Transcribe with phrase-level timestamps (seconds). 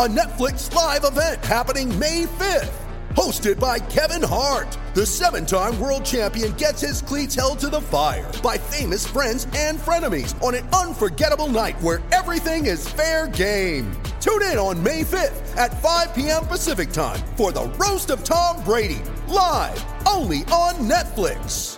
[0.00, 2.72] a Netflix live event happening May 5th.
[3.10, 7.82] Hosted by Kevin Hart, the seven time world champion gets his cleats held to the
[7.82, 13.92] fire by famous friends and frenemies on an unforgettable night where everything is fair game.
[14.22, 16.46] Tune in on May 5th at 5 p.m.
[16.46, 21.76] Pacific time for the Roast of Tom Brady, live only on Netflix.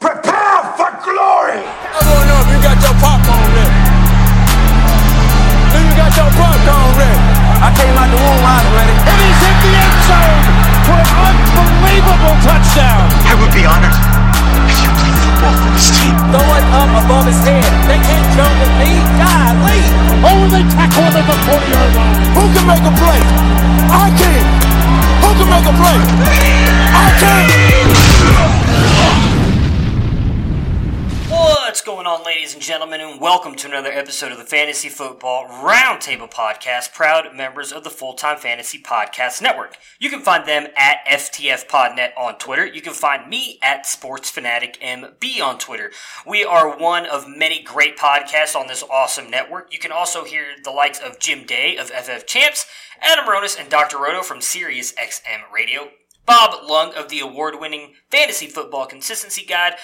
[0.00, 1.64] Prepare for glory!
[1.64, 3.43] I wanna know if you got your popcorn
[6.16, 6.22] ready.
[6.22, 7.18] Do you got your popcorn ready?
[7.58, 8.92] I came out the womb, I was ready.
[8.94, 10.42] And he's hit the end zone
[10.86, 13.02] for an unbelievable touchdown.
[13.24, 13.94] I would be honored
[14.70, 16.14] if you played football for this team.
[16.30, 17.66] Throw it up above his head.
[17.88, 19.02] They can't jump with me.
[19.18, 19.82] Golly.
[20.22, 22.14] Oh, they tackle him at the 40 yard line.
[22.36, 23.20] Who can make a play?
[23.90, 24.44] I can.
[25.24, 25.98] Who can make a play?
[26.94, 29.33] I can.
[31.74, 35.48] What's going on, ladies and gentlemen, and welcome to another episode of the Fantasy Football
[35.48, 39.76] Roundtable Podcast, proud members of the Full Time Fantasy Podcast Network.
[39.98, 42.64] You can find them at FTFPodNet on Twitter.
[42.64, 45.90] You can find me at SportsFanaticMB on Twitter.
[46.24, 49.72] We are one of many great podcasts on this awesome network.
[49.72, 52.66] You can also hear the likes of Jim Day of FF Champs,
[53.00, 53.98] Adam Ronis, and Dr.
[53.98, 55.88] Roto from Sirius XM Radio,
[56.24, 59.74] Bob Lung of the award winning Fantasy Football Consistency Guide.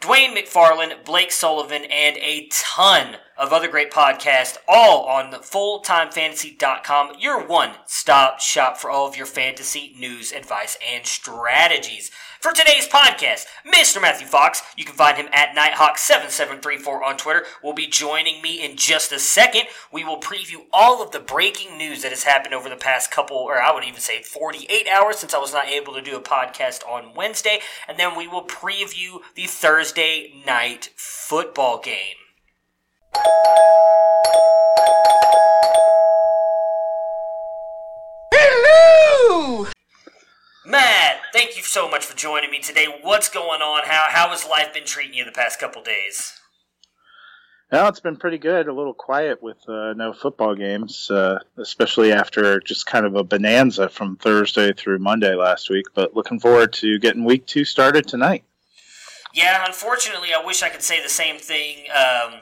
[0.00, 7.46] Dwain McFarland, Blake Sullivan, and a ton of other great podcasts, all on fulltimefantasy.com, your
[7.46, 12.10] one stop shop for all of your fantasy news, advice, and strategies.
[12.46, 14.00] For today's podcast, Mr.
[14.00, 18.76] Matthew Fox, you can find him at Nighthawk7734 on Twitter, will be joining me in
[18.76, 19.64] just a second.
[19.90, 23.36] We will preview all of the breaking news that has happened over the past couple,
[23.36, 26.20] or I would even say 48 hours since I was not able to do a
[26.20, 27.58] podcast on Wednesday,
[27.88, 32.14] and then we will preview the Thursday night football game.
[38.32, 39.66] Hello!
[40.66, 42.86] Matt, thank you so much for joining me today.
[43.00, 43.82] What's going on?
[43.84, 46.32] How how has life been treating you the past couple days?
[47.70, 48.66] Well, it's been pretty good.
[48.66, 53.22] A little quiet with uh, no football games, uh, especially after just kind of a
[53.22, 55.86] bonanza from Thursday through Monday last week.
[55.94, 58.44] But looking forward to getting week two started tonight.
[59.34, 62.40] Yeah, unfortunately, I wish I could say the same thing um,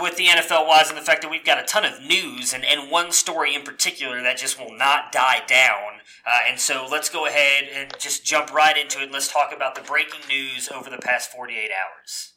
[0.00, 2.64] with the NFL wise and the fact that we've got a ton of news and,
[2.64, 6.00] and one story in particular that just will not die down.
[6.26, 9.10] Uh, and so let's go ahead and just jump right into it.
[9.12, 12.32] Let's talk about the breaking news over the past 48 hours.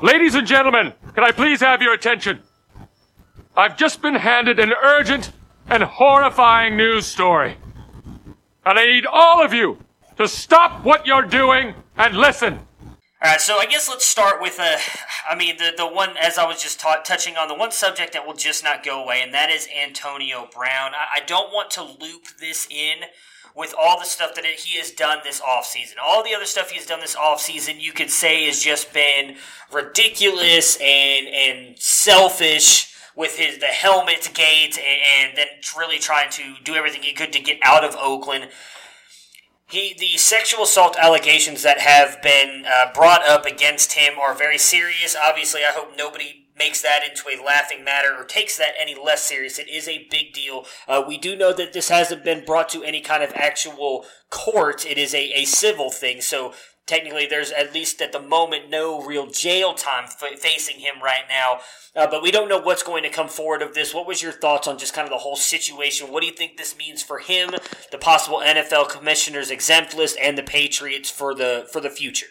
[0.00, 2.40] Ladies and gentlemen, can I please have your attention?
[3.56, 5.32] I've just been handed an urgent
[5.68, 7.56] and horrifying news story.
[8.64, 9.78] And I need all of you
[10.18, 12.60] to stop what you're doing and listen.
[13.22, 14.76] All right, so I guess let's start with uh,
[15.26, 18.26] I mean, the the one as I was just touching on the one subject that
[18.26, 20.92] will just not go away, and that is Antonio Brown.
[20.92, 23.06] I, I don't want to loop this in
[23.54, 25.94] with all the stuff that he has done this offseason.
[26.02, 29.36] All the other stuff he's done this offseason, you could say has just been
[29.72, 35.46] ridiculous and and selfish with his the helmet gate and, and then
[35.78, 38.50] really trying to do everything he could to get out of Oakland.
[39.68, 44.58] He, the sexual assault allegations that have been uh, brought up against him are very
[44.58, 45.16] serious.
[45.20, 49.22] Obviously, I hope nobody makes that into a laughing matter or takes that any less
[49.22, 49.58] serious.
[49.58, 50.66] It is a big deal.
[50.86, 54.86] Uh, we do know that this hasn't been brought to any kind of actual court.
[54.86, 56.20] It is a, a civil thing.
[56.20, 56.54] So
[56.86, 61.24] technically, there's at least at the moment no real jail time f- facing him right
[61.28, 61.60] now.
[61.94, 63.94] Uh, but we don't know what's going to come forward of this.
[63.94, 66.12] What was your thoughts on just kind of the whole situation?
[66.12, 67.50] What do you think this means for him,
[67.90, 72.26] the possible NFL commissioners exempt list, and the Patriots for the for the future?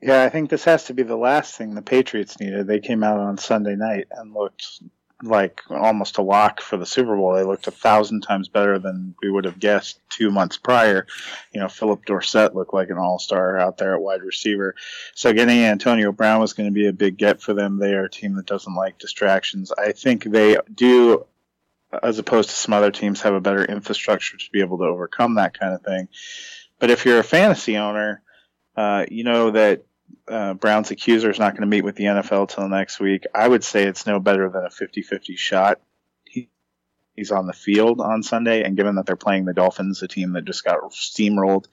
[0.00, 2.66] Yeah, I think this has to be the last thing the Patriots needed.
[2.66, 4.80] They came out on Sunday night and looked
[5.22, 7.34] like almost a lock for the Super Bowl.
[7.34, 11.06] They looked a thousand times better than we would have guessed two months prior.
[11.52, 14.74] You know, Philip Dorsett looked like an all star out there at wide receiver.
[15.14, 17.78] So getting Antonio Brown was going to be a big get for them.
[17.78, 19.72] They are a team that doesn't like distractions.
[19.72, 21.24] I think they do,
[22.02, 25.36] as opposed to some other teams, have a better infrastructure to be able to overcome
[25.36, 26.08] that kind of thing.
[26.78, 28.22] But if you're a fantasy owner,
[28.76, 29.86] Uh, you know that
[30.28, 33.24] uh, Brown's accuser is not going to meet with the NFL till next week.
[33.34, 35.80] I would say it's no better than a 50-50 shot.
[36.24, 36.48] He,
[37.14, 40.32] he's on the field on Sunday, and given that they're playing the Dolphins, a team
[40.32, 41.66] that just got steamrolled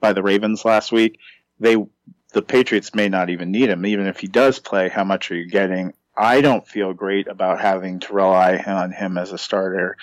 [0.00, 1.18] by the Ravens last week,
[1.60, 1.76] they
[2.32, 3.86] the Patriots may not even need him.
[3.86, 5.94] Even if he does play, how much are you getting?
[6.16, 9.96] I don't feel great about having to rely on him as a starter.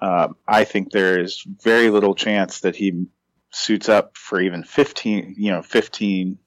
[0.00, 3.06] Uh, I think there is very little chance that he
[3.50, 6.38] suits up for even 15, you know, 15,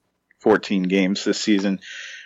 [0.42, 1.80] 14 games this season.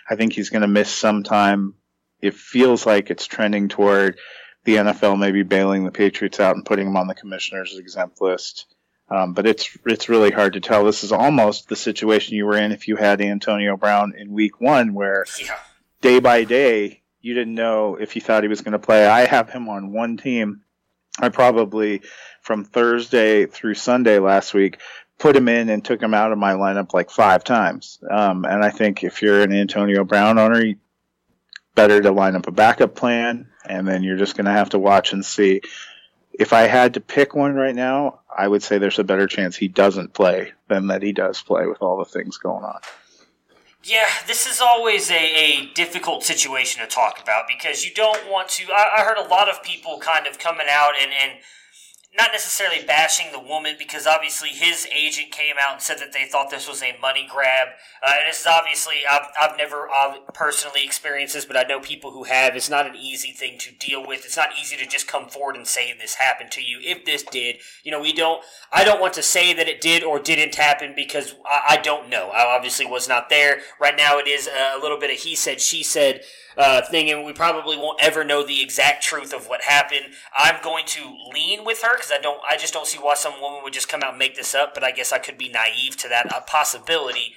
[0.09, 1.75] I think he's going to miss some time.
[2.21, 4.17] It feels like it's trending toward
[4.63, 8.65] the NFL maybe bailing the Patriots out and putting him on the commissioner's exempt list.
[9.09, 10.83] Um, but it's it's really hard to tell.
[10.83, 14.59] This is almost the situation you were in if you had Antonio Brown in Week
[14.59, 15.57] One, where yeah.
[16.01, 19.05] day by day you didn't know if you thought he was going to play.
[19.05, 20.63] I have him on one team.
[21.19, 22.01] I probably
[22.41, 24.79] from Thursday through Sunday last week
[25.19, 27.99] put him in and took him out of my lineup like five times.
[28.09, 30.73] Um, and I think if you're an Antonio Brown owner,
[31.75, 34.79] better to line up a backup plan, and then you're just going to have to
[34.79, 35.61] watch and see.
[36.33, 39.55] If I had to pick one right now, I would say there's a better chance
[39.55, 42.79] he doesn't play than that he does play with all the things going on.
[43.83, 48.49] Yeah, this is always a, a difficult situation to talk about because you don't want
[48.49, 48.71] to.
[48.71, 51.39] I, I heard a lot of people kind of coming out and, and
[52.15, 56.25] not necessarily bashing the woman because obviously his agent came out and said that they
[56.25, 57.67] thought this was a money grab.
[58.01, 59.87] Uh, and this is obviously, I've, I've never
[60.33, 62.55] personally experienced this, but I know people who have.
[62.55, 64.25] It's not an easy thing to deal with.
[64.25, 66.79] It's not easy to just come forward and say this happened to you.
[66.81, 70.03] If this did, you know, we don't, I don't want to say that it did
[70.03, 72.29] or didn't happen because I, I don't know.
[72.29, 73.59] I obviously was not there.
[73.79, 76.21] Right now it is a little bit of he said, she said
[76.57, 80.13] uh, thing, and we probably won't ever know the exact truth of what happened.
[80.35, 83.39] I'm going to lean with her because I don't, I just don't see why some
[83.39, 84.73] woman would just come out and make this up.
[84.73, 87.35] But I guess I could be naive to that uh, possibility.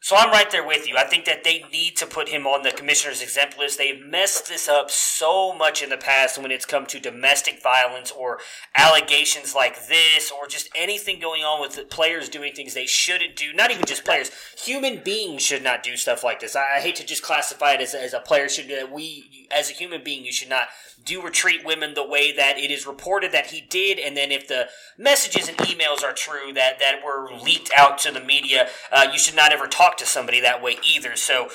[0.00, 0.96] So I'm right there with you.
[0.96, 3.78] I think that they need to put him on the commissioner's exempt list.
[3.78, 8.12] They've messed this up so much in the past when it's come to domestic violence
[8.12, 8.38] or
[8.76, 13.52] allegations like this or just anything going on with players doing things they shouldn't do.
[13.52, 14.30] Not even just players.
[14.56, 16.54] Human beings should not do stuff like this.
[16.54, 18.92] I, hate to just classify it as, as a player should do that.
[18.92, 20.68] We, as a human being, you should not
[21.04, 23.98] do or treat women the way that it is reported that he did.
[23.98, 28.12] And then if the messages and emails are true that, that were leaked out to
[28.12, 31.16] the media, uh, you should not ever talk to somebody that way either.
[31.16, 31.48] So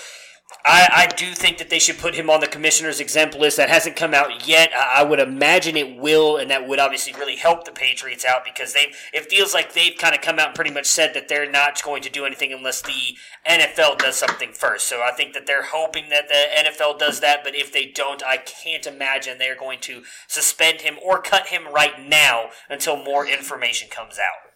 [0.65, 3.57] I, I, do think that they should put him on the commissioner's exempt list.
[3.57, 4.71] That hasn't come out yet.
[4.75, 8.45] I, I, would imagine it will, and that would obviously really help the Patriots out
[8.45, 11.27] because they it feels like they've kind of come out and pretty much said that
[11.27, 13.15] they're not going to do anything unless the
[13.49, 14.87] NFL does something first.
[14.87, 18.23] So I think that they're hoping that the NFL does that, but if they don't,
[18.23, 23.25] I can't imagine they're going to suspend him or cut him right now until more
[23.25, 24.52] information comes out.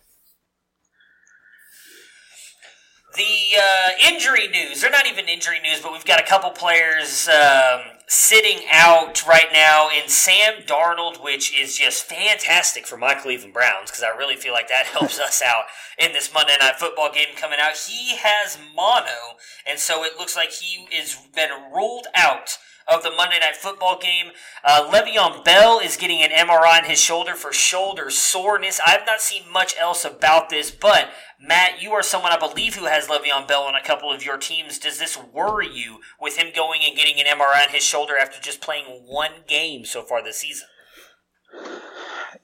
[3.18, 7.28] The uh, injury news, they're not even injury news, but we've got a couple players
[7.28, 13.56] um, sitting out right now in Sam Darnold, which is just fantastic for my Cleveland
[13.56, 15.64] Browns because I really feel like that helps us out
[15.98, 17.75] in this Monday Night Football game coming out.
[17.75, 23.12] He has mono, and so it looks like he is been ruled out of the
[23.12, 24.31] Monday Night Football game.
[24.63, 28.80] Uh, Le'Veon Bell is getting an MRI on his shoulder for shoulder soreness.
[28.86, 32.86] I've not seen much else about this, but Matt, you are someone I believe who
[32.86, 34.80] has Le'Veon Bell on a couple of your teams.
[34.80, 38.42] Does this worry you with him going and getting an MRI on his shoulder after
[38.42, 40.68] just playing one game so far this season?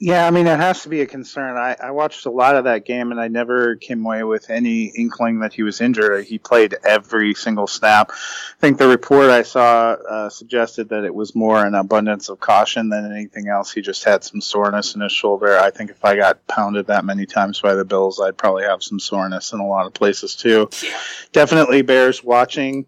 [0.06, 1.56] Yeah, I mean, it has to be a concern.
[1.56, 4.88] I, I watched a lot of that game and I never came away with any
[4.88, 6.26] inkling that he was injured.
[6.26, 8.12] He played every single snap.
[8.12, 12.42] I think the report I saw uh, suggested that it was more an abundance of
[12.42, 13.72] caution than anything else.
[13.72, 15.58] He just had some soreness in his shoulder.
[15.58, 18.84] I think if I got pounded that many times by the Bills, I'd probably have
[18.84, 20.68] some soreness in a lot of places too.
[20.84, 21.00] Yeah.
[21.32, 22.88] Definitely bears watching.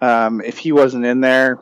[0.00, 1.58] Um, if he wasn't in there,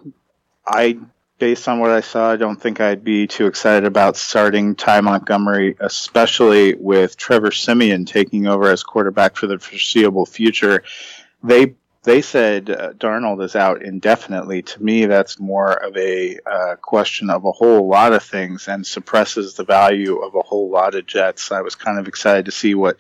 [0.65, 1.01] I
[1.39, 5.01] based on what I saw, I don't think I'd be too excited about starting Ty
[5.01, 10.83] Montgomery, especially with Trevor Siemian taking over as quarterback for the foreseeable future.
[11.43, 11.75] They
[12.05, 14.61] they said uh, Darnold is out indefinitely.
[14.61, 18.87] To me, that's more of a uh, question of a whole lot of things and
[18.87, 21.51] suppresses the value of a whole lot of Jets.
[21.51, 22.99] I was kind of excited to see what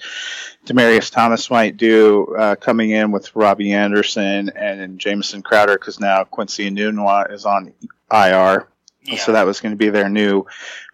[0.64, 6.24] Demaryius Thomas might do uh, coming in with Robbie Anderson and Jamison Crowder because now
[6.24, 7.74] Quincy Enunwa is on
[8.12, 8.68] IR.
[9.02, 9.18] Yeah.
[9.18, 10.46] So that was going to be their new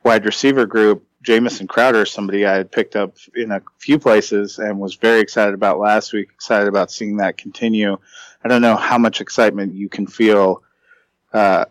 [0.02, 1.07] wide receiver group.
[1.23, 5.52] Jamison Crowder, somebody I had picked up in a few places and was very excited
[5.52, 7.99] about last week, excited about seeing that continue.
[8.43, 10.62] I don't know how much excitement you can feel
[11.35, 11.67] uh,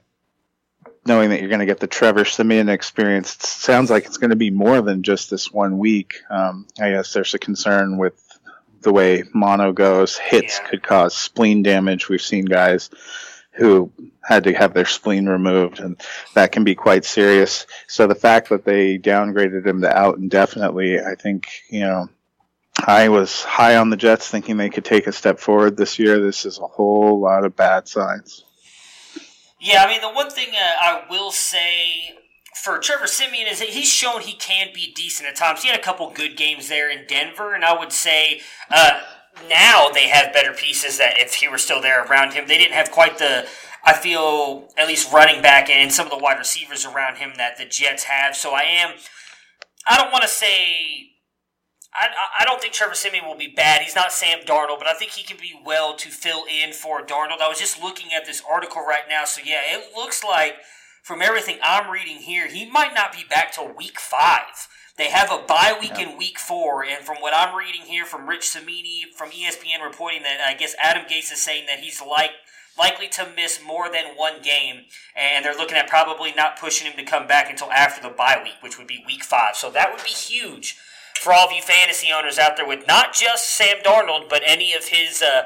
[1.06, 3.36] knowing that you're going to get the Trevor Siemian experience.
[3.36, 6.14] It sounds like it's going to be more than just this one week.
[6.30, 8.24] Um, I guess there's a concern with
[8.82, 10.70] the way mono goes, hits yeah.
[10.70, 12.08] could cause spleen damage.
[12.08, 12.90] We've seen guys
[13.60, 13.92] who
[14.24, 16.00] had to have their spleen removed, and
[16.34, 17.68] that can be quite serious.
[17.88, 22.10] So the fact that they downgraded him to out indefinitely, I think, you know,
[22.78, 26.20] I was high on the Jets thinking they could take a step forward this year.
[26.20, 28.46] This is a whole lot of bad signs.
[29.60, 32.16] Yeah, I mean, the one thing uh, I will say
[32.64, 35.64] for Trevor Siemian is that he's shown he can be decent at times.
[35.64, 39.02] He had a couple good games there in Denver, and I would say uh,
[39.48, 42.74] now they have better pieces that if he were still there around him, they didn't
[42.74, 43.48] have quite the.
[43.84, 47.58] I feel at least running back and some of the wide receivers around him that
[47.58, 48.36] the Jets have.
[48.36, 48.96] So I am.
[49.88, 51.10] I don't want to say
[51.94, 52.08] I,
[52.40, 53.82] I don't think Trevor Siemian will be bad.
[53.82, 57.02] He's not Sam Darnold, but I think he can be well to fill in for
[57.02, 57.42] Darnold.
[57.42, 60.56] I was just looking at this article right now, so yeah, it looks like
[61.04, 64.68] from everything I'm reading here, he might not be back till week five.
[65.00, 66.10] They have a bye week yeah.
[66.10, 70.24] in week four, and from what I'm reading here from Rich Cimini from ESPN reporting
[70.24, 72.32] that I guess Adam Gase is saying that he's like
[72.78, 74.82] likely to miss more than one game,
[75.16, 78.42] and they're looking at probably not pushing him to come back until after the bye
[78.44, 79.56] week, which would be week five.
[79.56, 80.78] So that would be huge
[81.20, 84.74] for all of you fantasy owners out there with not just Sam Darnold, but any
[84.74, 85.44] of his uh,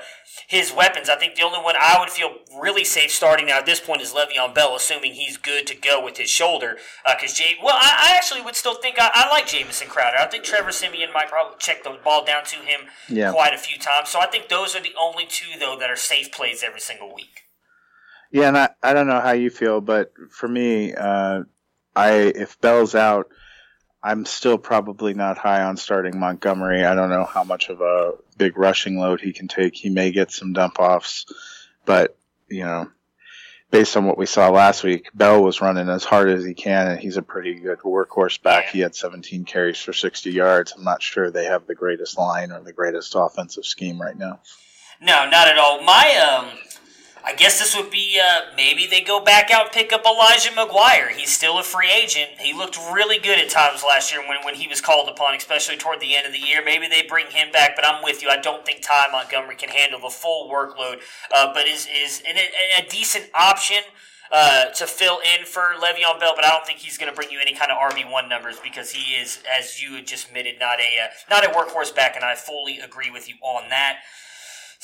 [0.48, 1.10] his weapons.
[1.10, 4.02] I think the only one I would feel really safe starting now at this point
[4.02, 6.78] is Le'Veon Bell, assuming he's good to go with his shoulder.
[7.06, 10.18] Because uh, Jay, well, I, I, actually would still think I, I, like Jamison Crowder.
[10.18, 13.32] I think Trevor Siemian might probably check the ball down to him yeah.
[13.32, 14.10] quite a few times.
[14.10, 17.14] So I think those are the only two though that are safe plays every single
[17.14, 17.42] week.
[18.32, 21.44] Yeah, and I, I don't know how you feel, but for me, uh,
[21.96, 23.28] I if Bell's out.
[24.04, 26.84] I'm still probably not high on starting Montgomery.
[26.84, 29.76] I don't know how much of a big rushing load he can take.
[29.76, 31.26] He may get some dump offs,
[31.86, 32.18] but
[32.50, 32.90] you know,
[33.72, 36.90] based on what we saw last week, Bell was running as hard as he can,
[36.90, 38.70] and he's a pretty good workhorse back.
[38.70, 40.74] He had 17 carries for 60 yards.
[40.76, 44.42] I'm not sure they have the greatest line or the greatest offensive scheme right now.
[45.02, 45.82] No, not at all.
[45.84, 46.60] My um,
[47.26, 50.50] I guess this would be uh, maybe they go back out and pick up Elijah
[50.50, 51.10] McGuire.
[51.10, 52.32] He's still a free agent.
[52.40, 55.78] He looked really good at times last year when, when he was called upon, especially
[55.78, 56.62] toward the end of the year.
[56.64, 58.28] Maybe they bring him back, but I'm with you.
[58.28, 60.98] I don't think Ty Montgomery can handle the full workload,
[61.34, 62.36] uh, but is is an,
[62.78, 63.84] a, decent option.
[64.32, 67.30] Uh, to fill in for Le'Veon Bell, but I don't think he's going to bring
[67.30, 70.80] you any kind of RB one numbers because he is, as you just admitted, not
[70.80, 74.00] a uh, not a workhorse back, and I fully agree with you on that.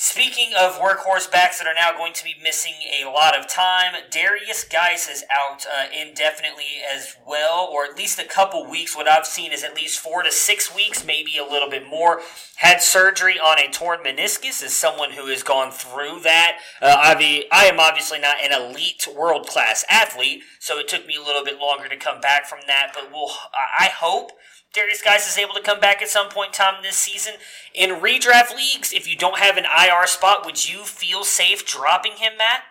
[0.02, 3.92] Speaking of workhorse backs that are now going to be missing a lot of time,
[4.10, 8.96] Derrius Guice is out uh, indefinitely as well, or at least a couple weeks.
[8.96, 12.22] What I've seen is at least four to six weeks, maybe a little bit more.
[12.56, 16.56] Had surgery on a torn meniscus as someone who has gone through that.
[16.80, 21.16] Uh, I, I am obviously not an elite world class athlete, so it took me
[21.16, 23.32] a little bit longer to come back from that, but we'll,
[23.78, 24.32] I hope
[24.74, 27.34] Derrius Guice is able to come back at some point in time this season.
[27.74, 32.12] In redraft leagues, if you don't have an IR spot, would you feel safe dropping
[32.12, 32.62] him, Matt?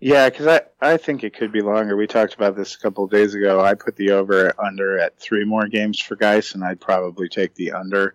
[0.00, 1.94] Yeah, because I, I think it could be longer.
[1.94, 3.60] We talked about this a couple of days ago.
[3.60, 7.54] I put the over under at three more games for Guice, and I'd probably take
[7.54, 8.14] the under.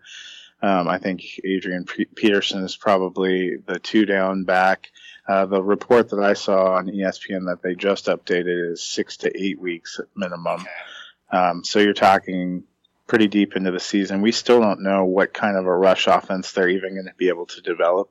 [0.64, 4.90] Um, I think Adrian P- Peterson is probably the two down back.
[5.28, 9.32] Uh, the report that I saw on ESPN that they just updated is six to
[9.40, 10.62] eight weeks at minimum.
[10.62, 10.70] Okay.
[11.32, 12.64] Um, so you're talking
[13.08, 14.22] pretty deep into the season.
[14.22, 17.30] We still don't know what kind of a rush offense they're even going to be
[17.30, 18.10] able to develop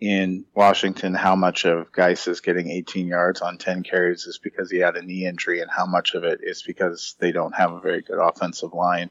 [0.00, 1.14] in Washington.
[1.14, 4.96] How much of Guice is getting 18 yards on 10 carries is because he had
[4.96, 8.02] a knee injury, and how much of it is because they don't have a very
[8.02, 9.10] good offensive line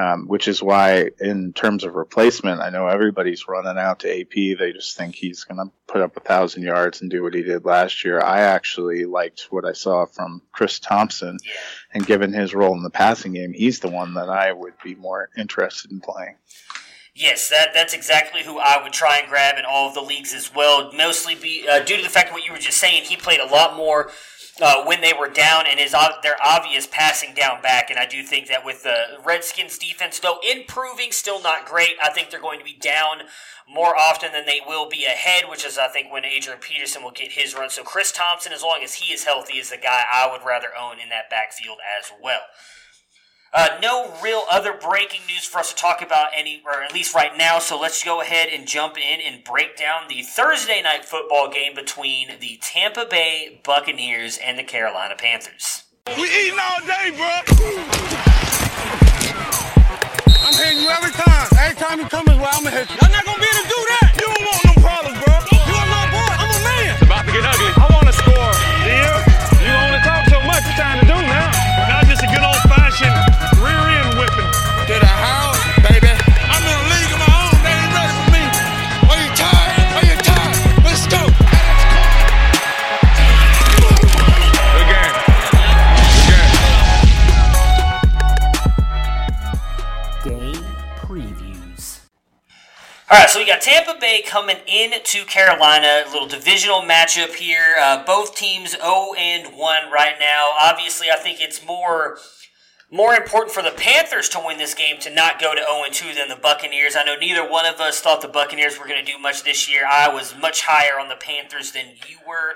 [0.00, 4.58] um, which is why, in terms of replacement, I know everybody's running out to AP.
[4.58, 7.42] They just think he's going to put up a thousand yards and do what he
[7.42, 8.20] did last year.
[8.20, 11.36] I actually liked what I saw from Chris Thompson,
[11.92, 14.94] and given his role in the passing game, he's the one that I would be
[14.94, 16.36] more interested in playing.
[17.14, 20.32] Yes, that that's exactly who I would try and grab in all of the leagues
[20.32, 20.90] as well.
[20.92, 23.40] Mostly be uh, due to the fact of what you were just saying, he played
[23.40, 24.10] a lot more
[24.60, 27.90] uh, when they were down and is their obvious passing down back.
[27.90, 31.94] And I do think that with the Redskins defense, though improving, still not great.
[32.02, 33.22] I think they're going to be down
[33.68, 37.12] more often than they will be ahead, which is I think when Adrian Peterson will
[37.12, 37.70] get his run.
[37.70, 40.68] So Chris Thompson, as long as he is healthy, is the guy I would rather
[40.78, 42.40] own in that backfield as well.
[43.52, 47.16] Uh, no real other breaking news for us to talk about any, or at least
[47.16, 47.58] right now.
[47.58, 51.74] So let's go ahead and jump in and break down the Thursday night football game
[51.74, 55.82] between the Tampa Bay Buccaneers and the Carolina Panthers.
[56.16, 57.26] We eating all day, bro.
[60.46, 61.48] I'm hitting you every time.
[61.58, 62.96] Every time you come as well, I'm gonna hit you.
[63.02, 64.14] Y'all not gonna be able to do that.
[64.14, 64.69] You don't want no
[93.12, 97.34] All right, so we got Tampa Bay coming in to Carolina, a little divisional matchup
[97.34, 97.74] here.
[97.80, 100.50] Uh, both teams 0 and 1 right now.
[100.60, 102.18] Obviously, I think it's more
[102.88, 105.92] more important for the Panthers to win this game to not go to 0 and
[105.92, 106.94] 2 than the Buccaneers.
[106.94, 109.68] I know neither one of us thought the Buccaneers were going to do much this
[109.68, 109.82] year.
[109.90, 112.54] I was much higher on the Panthers than you were.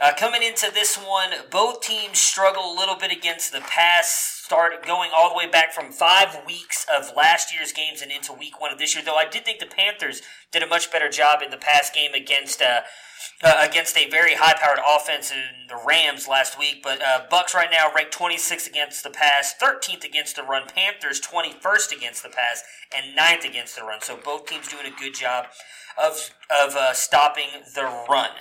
[0.00, 4.84] Uh, coming into this one, both teams struggle a little bit against the pass start
[4.84, 8.60] going all the way back from five weeks of last year's games and into week
[8.60, 9.02] one of this year.
[9.02, 12.12] Though I did think the Panthers did a much better job in the past game
[12.12, 12.82] against uh,
[13.42, 16.82] uh, against a very high-powered offense in the Rams last week.
[16.82, 20.64] But uh, Bucks right now ranked 26th against the pass, 13th against the run.
[20.68, 22.62] Panthers 21st against the pass
[22.94, 24.02] and 9th against the run.
[24.02, 25.46] So both teams doing a good job
[25.96, 28.32] of of uh, stopping the run.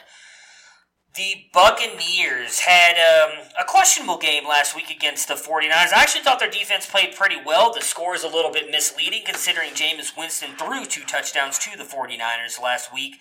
[1.13, 5.91] The Buccaneers had um, a questionable game last week against the 49ers.
[5.91, 7.73] I actually thought their defense played pretty well.
[7.73, 11.83] The score is a little bit misleading considering Jameis Winston threw two touchdowns to the
[11.83, 13.15] 49ers last week.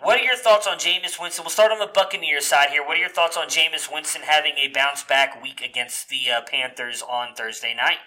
[0.00, 1.44] What are your thoughts on Jameis Winston?
[1.44, 2.84] We'll start on the Buccaneers side here.
[2.84, 6.40] What are your thoughts on Jameis Winston having a bounce back week against the uh,
[6.40, 7.98] Panthers on Thursday night?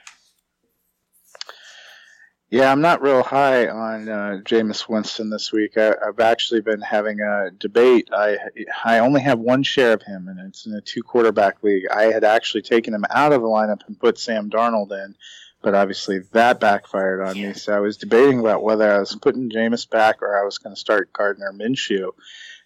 [2.51, 5.77] Yeah, I'm not real high on uh, Jameis Winston this week.
[5.77, 8.09] I, have actually been having a debate.
[8.11, 8.39] I
[8.83, 11.85] I only have one share of him, and it's in a two quarterback league.
[11.89, 15.15] I had actually taken him out of the lineup and put Sam Darnold in,
[15.61, 17.53] but obviously that backfired on me.
[17.53, 20.75] So I was debating about whether I was putting Jameis back or I was going
[20.75, 22.11] to start Gardner Minshew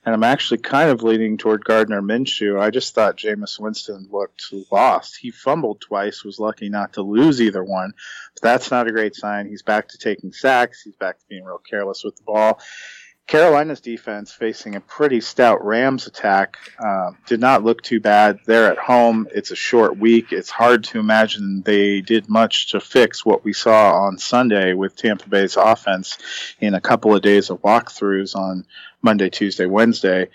[0.05, 2.59] and I'm actually kind of leaning toward Gardner Minshew.
[2.59, 5.17] I just thought Jameis Winston looked lost.
[5.17, 7.93] He fumbled twice, was lucky not to lose either one.
[8.35, 9.47] But that's not a great sign.
[9.47, 10.83] He's back to taking sacks.
[10.83, 12.59] He's back to being real careless with the ball.
[13.27, 18.37] Carolina's defense facing a pretty stout Rams attack uh, did not look too bad.
[18.46, 19.27] They're at home.
[19.33, 20.31] It's a short week.
[20.31, 24.96] It's hard to imagine they did much to fix what we saw on Sunday with
[24.96, 26.20] Tampa Bay's offense
[26.59, 28.63] in a couple of days of walkthroughs on
[29.05, 30.27] Monday, Tuesday, Wednesday.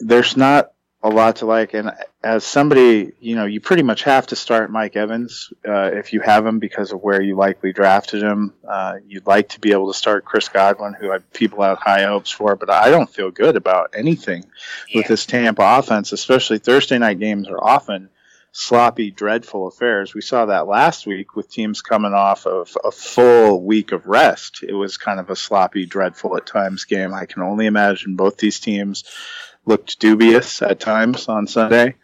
[0.00, 0.72] There's not
[1.02, 1.72] a lot to like.
[1.72, 1.92] And
[2.24, 6.20] as somebody, you know, you pretty much have to start Mike Evans uh, if you
[6.20, 8.52] have him because of where you likely drafted him.
[8.68, 12.02] Uh, you'd like to be able to start Chris Godwin, who I, people have high
[12.02, 14.44] hopes for, but I don't feel good about anything
[14.88, 14.98] yeah.
[14.98, 18.10] with this Tampa offense, especially Thursday night games are often
[18.56, 20.14] sloppy, dreadful affairs.
[20.14, 24.62] We saw that last week with teams coming off of a full week of rest.
[24.62, 27.12] It was kind of a sloppy, dreadful at times game.
[27.12, 29.04] I can only imagine both these teams
[29.66, 31.96] looked dubious at times on Sunday.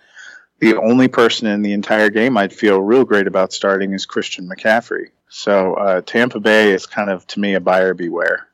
[0.58, 4.46] The only person in the entire game I'd feel real great about starting is Christian
[4.46, 5.06] McCaffrey.
[5.30, 8.46] So uh, Tampa Bay is kind of, to me, a buyer beware.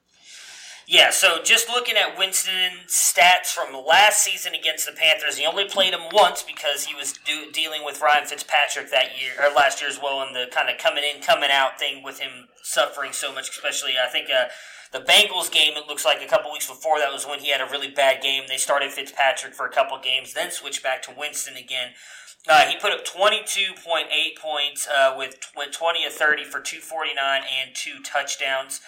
[0.91, 5.67] Yeah, so just looking at Winston's stats from last season against the Panthers, he only
[5.67, 9.83] played him once because he was do- dealing with Ryan Fitzpatrick that year or last
[9.83, 13.13] year as well, and the kind of coming in, coming out thing with him suffering
[13.13, 13.51] so much.
[13.51, 14.47] Especially, I think uh,
[14.91, 15.75] the Bengals game.
[15.77, 18.23] It looks like a couple weeks before that was when he had a really bad
[18.23, 18.45] game.
[18.49, 21.91] They started Fitzpatrick for a couple games, then switched back to Winston again.
[22.49, 24.07] Uh, he put up 22.8
[24.41, 28.81] points uh, with, with 20 of 30 for 249 and two touchdowns.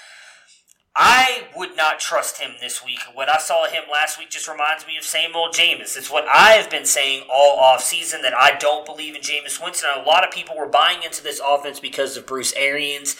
[0.96, 2.98] I would not trust him this week.
[3.14, 5.96] What I saw him last week just reminds me of same old Jameis.
[5.96, 9.62] It's what I have been saying all off season that I don't believe in Jameis
[9.62, 9.88] Winston.
[9.96, 13.14] A lot of people were buying into this offense because of Bruce Arians,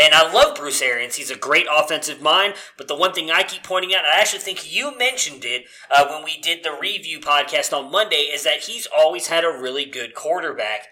[0.00, 1.16] and I love Bruce Arians.
[1.16, 2.54] He's a great offensive mind.
[2.76, 6.06] But the one thing I keep pointing out, I actually think you mentioned it uh,
[6.08, 9.84] when we did the review podcast on Monday, is that he's always had a really
[9.84, 10.88] good quarterback.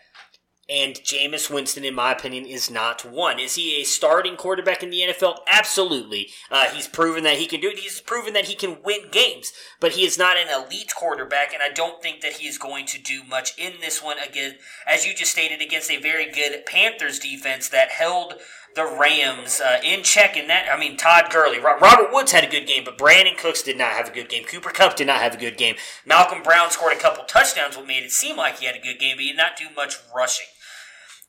[0.69, 3.39] And Jameis Winston, in my opinion, is not one.
[3.39, 5.41] Is he a starting quarterback in the NFL?
[5.47, 6.31] Absolutely.
[6.51, 7.81] Uh, he's proven that he can do it.
[7.81, 11.63] He's proven that he can win games, but he is not an elite quarterback, and
[11.63, 14.55] I don't think that he is going to do much in this one again,
[14.87, 18.35] as you just stated, against a very good Panthers defense that held
[18.75, 20.67] the Rams uh, in check in that.
[20.73, 23.93] I mean, Todd Gurley, Robert Woods had a good game, but Brandin Cooks did not
[23.93, 24.45] have a good game.
[24.45, 25.77] Cooper Kupp did not have a good game.
[26.05, 28.99] Malcolm Brown scored a couple touchdowns, what made it seem like he had a good
[28.99, 30.47] game, but he did not do much rushing.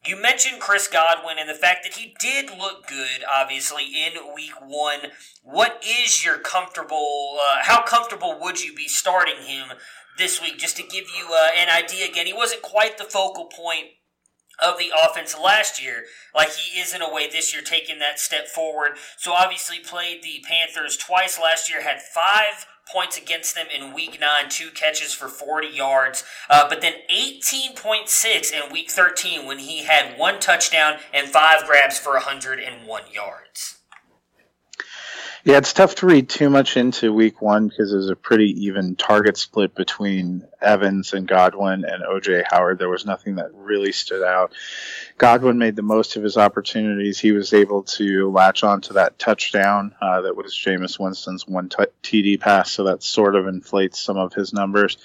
[0.05, 4.53] You mentioned Chris Godwin and the fact that he did look good, obviously, in week
[4.61, 4.99] one.
[5.41, 9.69] What is your comfortable, uh, how comfortable would you be starting him
[10.19, 10.59] this week?
[10.59, 13.87] Just to give you uh, an idea again, he wasn't quite the focal point
[14.59, 18.19] of the offense last year, like he is in a way this year, taking that
[18.19, 18.93] step forward.
[19.17, 24.19] So obviously played the Panthers twice last year, had five points against them in week
[24.19, 26.23] 9, two catches for 40 yards.
[26.49, 31.97] Uh, but then 18.6 in week 13 when he had one touchdown and five grabs
[31.97, 33.77] for 101 yards.
[35.47, 38.95] Yeah, it's tough to read too much into week one because there's a pretty even
[38.95, 42.79] target split between Evans and Godwin and OJ Howard.
[42.79, 44.53] There was nothing that really stood out.
[45.19, 47.19] Godwin made the most of his opportunities.
[47.19, 51.69] He was able to latch on to that touchdown uh, that was Jameis Winston's one
[51.69, 54.97] t- TD pass, so that sort of inflates some of his numbers.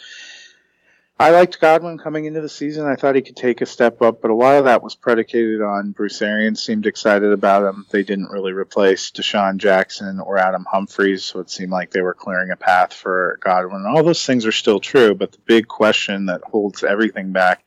[1.20, 2.86] I liked Godwin coming into the season.
[2.86, 5.60] I thought he could take a step up, but a lot of that was predicated
[5.60, 7.84] on Bruce Arians seemed excited about him.
[7.90, 12.14] They didn't really replace DeSean Jackson or Adam Humphries, so it seemed like they were
[12.14, 13.84] clearing a path for Godwin.
[13.84, 17.64] All those things are still true, but the big question that holds everything back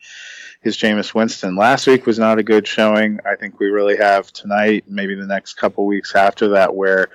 [0.64, 1.56] is Jameis Winston.
[1.56, 3.20] Last week was not a good showing.
[3.24, 7.10] I think we really have tonight, maybe the next couple weeks after that, where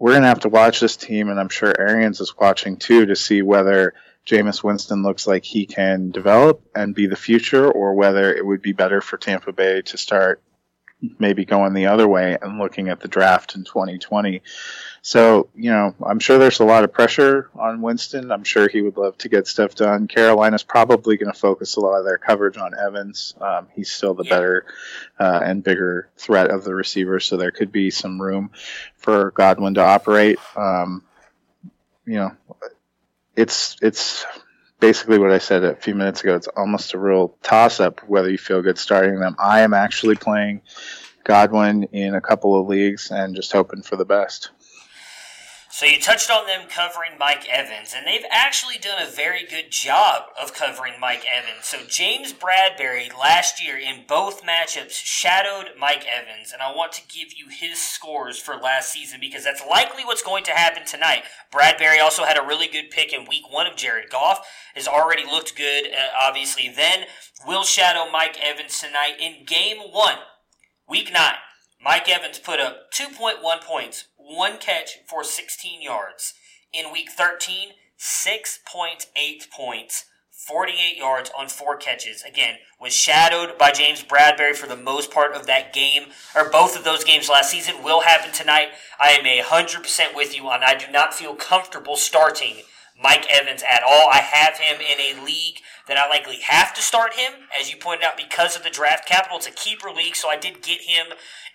[0.00, 3.06] we're going to have to watch this team, and I'm sure Arians is watching too,
[3.06, 3.94] to see whether–
[4.26, 8.60] Jameis Winston looks like he can develop and be the future, or whether it would
[8.60, 10.42] be better for Tampa Bay to start
[11.18, 14.42] maybe going the other way and looking at the draft in 2020.
[15.02, 18.32] So, you know, I'm sure there's a lot of pressure on Winston.
[18.32, 20.08] I'm sure he would love to get stuff done.
[20.08, 23.34] Carolina's probably going to focus a lot of their coverage on Evans.
[23.40, 24.66] Um, he's still the better
[25.20, 28.50] uh, and bigger threat of the receiver, so there could be some room
[28.96, 30.38] for Godwin to operate.
[30.56, 31.04] Um,
[32.06, 32.36] you know,
[33.36, 34.24] it's it's
[34.80, 36.34] basically what I said a few minutes ago.
[36.34, 39.36] It's almost a real toss up whether you feel good starting them.
[39.38, 40.62] I am actually playing
[41.24, 44.50] Godwin in a couple of leagues and just hoping for the best.
[45.76, 49.70] So you touched on them covering Mike Evans, and they've actually done a very good
[49.70, 51.66] job of covering Mike Evans.
[51.66, 57.06] So James Bradberry last year in both matchups shadowed Mike Evans, and I want to
[57.06, 61.24] give you his scores for last season because that's likely what's going to happen tonight.
[61.52, 65.26] Bradberry also had a really good pick in week one of Jared Goff, has already
[65.26, 66.72] looked good, uh, obviously.
[66.74, 67.04] Then
[67.46, 70.20] will shadow Mike Evans tonight in game one,
[70.88, 71.34] week nine.
[71.82, 76.34] Mike Evans put up 2.1 points, one catch for 16 yards.
[76.72, 82.22] In week 13, 6.8 points, 48 yards on four catches.
[82.22, 86.76] Again, was shadowed by James Bradberry for the most part of that game, or both
[86.76, 87.82] of those games last season.
[87.82, 88.68] Will happen tonight.
[89.00, 92.56] I am a 100% with you on I do not feel comfortable starting
[93.00, 94.08] Mike Evans at all.
[94.10, 97.76] I have him in a league that I likely have to start him, as you
[97.76, 99.36] pointed out, because of the draft capital.
[99.36, 101.06] It's a keeper league, so I did get him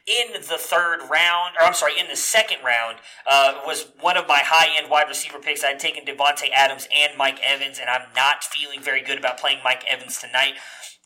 [0.08, 2.98] in the third round, or I'm sorry, in the second round,
[3.30, 5.64] uh, was one of my high end wide receiver picks.
[5.64, 9.38] I had taken Davante Adams and Mike Evans, and I'm not feeling very good about
[9.38, 10.54] playing Mike Evans tonight.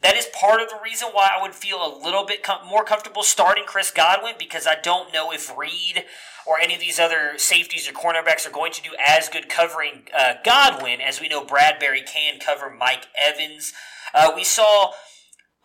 [0.06, 2.84] That is part of the reason why I would feel a little bit com- more
[2.84, 6.06] comfortable starting Chris Godwin because I don't know if Reid
[6.46, 10.04] or any of these other safeties or cornerbacks are going to do as good covering
[10.16, 13.74] uh, Godwin as we know Bradberry can cover Mike Evans.
[14.14, 14.92] Uh, we saw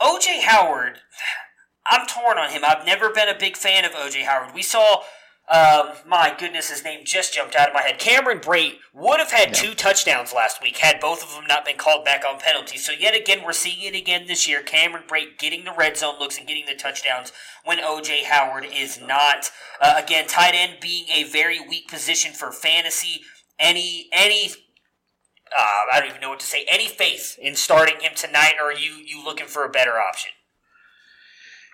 [0.00, 1.00] OJ Howard
[1.90, 2.62] I'm torn on him.
[2.64, 4.54] I've never been a big fan of OJ Howard.
[4.54, 5.02] We saw,
[5.50, 7.98] um, my goodness, his name just jumped out of my head.
[7.98, 9.54] Cameron Brate would have had yeah.
[9.54, 12.86] two touchdowns last week had both of them not been called back on penalties.
[12.86, 14.62] So yet again, we're seeing it again this year.
[14.62, 17.32] Cameron Brate getting the red zone looks and getting the touchdowns
[17.64, 19.50] when OJ Howard is not.
[19.80, 23.22] Uh, again, tight end being a very weak position for fantasy.
[23.58, 24.50] Any any
[25.52, 26.64] uh, I don't even know what to say.
[26.70, 30.30] Any faith in starting him tonight, or are you you looking for a better option?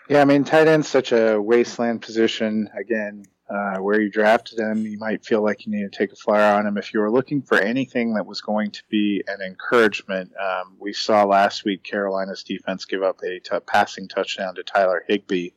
[0.09, 2.71] Yeah, I mean, tight end's such a wasteland position.
[2.79, 6.17] Again, uh, where you drafted him, you might feel like you need to take a
[6.17, 6.77] flyer on him.
[6.77, 10.93] If you were looking for anything that was going to be an encouragement, um, we
[10.93, 15.51] saw last week Carolina's defense give up a t- passing touchdown to Tyler Higbee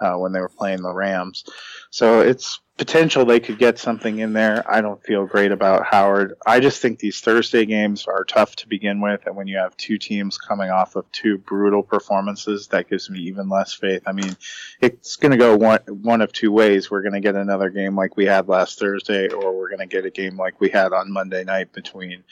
[0.00, 1.44] uh, when they were playing the Rams.
[1.90, 4.64] So it's potential they could get something in there.
[4.68, 6.34] I don't feel great about Howard.
[6.44, 9.76] I just think these Thursday games are tough to begin with, and when you have
[9.76, 14.02] two teams coming off of two brutal performances, that gives me even less faith.
[14.04, 14.36] I mean,
[14.80, 16.90] it's going to go one one of two ways.
[16.90, 19.86] We're going to get another game like we had last Thursday, or we're going to
[19.86, 22.24] get a game like we had on Monday night between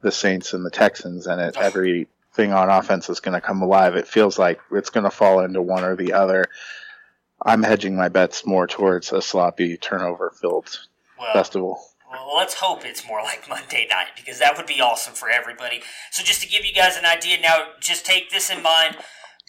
[0.00, 3.62] the Saints and the Texans, and it, every thing on offense is going to come
[3.62, 3.94] alive.
[3.94, 6.46] It feels like it's going to fall into one or the other.
[7.44, 10.78] I'm hedging my bets more towards a sloppy turnover filled
[11.18, 11.82] well, festival.
[12.10, 15.82] Well, let's hope it's more like Monday night because that would be awesome for everybody.
[16.10, 18.96] So, just to give you guys an idea now, just take this in mind.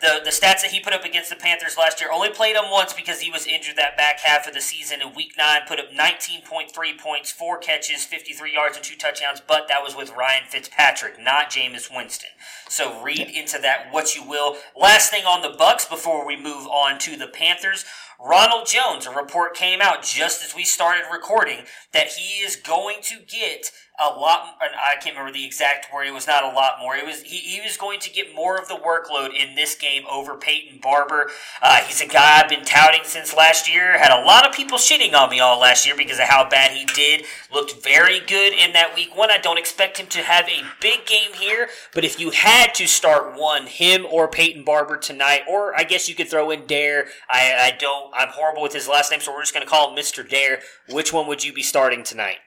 [0.04, 2.70] The, the stats that he put up against the Panthers last year only played him
[2.70, 5.02] once because he was injured that back half of the season.
[5.02, 9.70] In week nine, put up 19.3 points, four catches, 53 yards, and two touchdowns, but
[9.70, 12.32] that was with Ryan Fitzpatrick, not Jameis Winston.
[12.68, 14.58] So read into that what you will.
[14.76, 17.86] Last thing on the Bucks before we move on to the Panthers.
[18.20, 21.60] Ronald Jones, a report came out just as we started recording
[21.94, 24.58] that he is going to get a lot.
[24.62, 26.08] And I can't remember the exact word.
[26.08, 26.96] It was not a lot more.
[26.96, 30.04] It was he, he was going to get more of the workload in this game
[30.12, 31.30] over Peyton Barber.
[31.62, 33.98] Uh, he's a guy I've been touting since last year.
[33.98, 36.72] Had a lot of people shitting on me all last year because of how bad
[36.72, 37.26] he did.
[37.52, 39.30] Looked very good in that week one.
[39.30, 42.88] I don't expect him to have a big game here, but if you had to
[42.88, 47.08] start one, him or Peyton Barber tonight, or I guess you could throw in Dare.
[47.30, 48.12] I, I don't.
[48.16, 50.28] I'm horrible with his last name, so we're just going to call him Mr.
[50.28, 50.60] Dare.
[50.90, 52.38] Which one would you be starting tonight?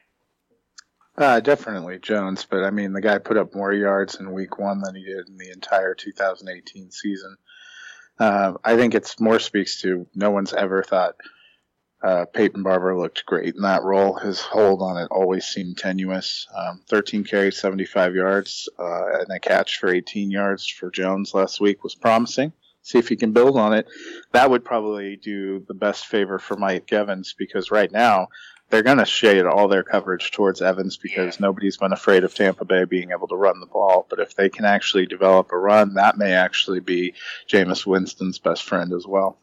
[1.17, 4.81] Uh, definitely Jones, but I mean, the guy put up more yards in week one
[4.81, 7.37] than he did in the entire 2018 season.
[8.19, 11.15] Uh, I think it's more speaks to no one's ever thought
[12.03, 14.13] uh, Peyton Barber looked great in that role.
[14.13, 16.47] His hold on it always seemed tenuous.
[16.55, 21.59] Um, 13 carries, 75 yards, uh, and a catch for 18 yards for Jones last
[21.59, 22.53] week was promising.
[22.83, 23.87] See if he can build on it.
[24.31, 28.27] That would probably do the best favor for Mike Evans because right now
[28.69, 32.65] they're going to shade all their coverage towards Evans because nobody's been afraid of Tampa
[32.65, 34.05] Bay being able to run the ball.
[34.09, 37.13] But if they can actually develop a run, that may actually be
[37.47, 39.37] Jameis Winston's best friend as well.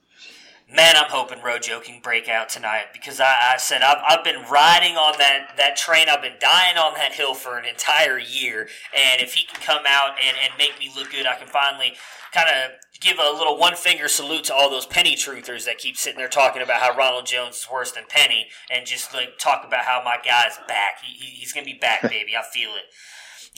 [0.72, 4.48] Man, I'm hoping Rojo can break out tonight because I, I said I've, I've been
[4.50, 6.08] riding on that, that train.
[6.08, 8.68] I've been dying on that hill for an entire year.
[8.94, 11.94] And if he can come out and, and make me look good, I can finally
[12.32, 15.98] kind of give a little one finger salute to all those penny truthers that keep
[15.98, 19.64] sitting there talking about how Ronald Jones is worse than Penny and just like talk
[19.66, 21.04] about how my guy's back.
[21.04, 22.34] He, he's going to be back, baby.
[22.36, 22.84] I feel it.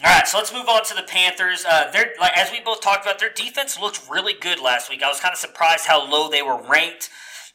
[0.04, 1.64] All right, so let's move on to the Panthers.
[1.66, 5.02] Uh, they're like as we both talked about, their defense looked really good last week.
[5.02, 7.08] I was kind of surprised how low they were ranked.